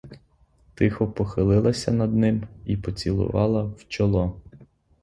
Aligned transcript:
Тихо 0.75 1.07
похилилася 1.07 1.91
над 1.91 2.15
ним 2.15 2.43
і 2.65 2.77
поцілувала 2.77 3.63
в 3.63 3.85
чоло. 3.87 4.41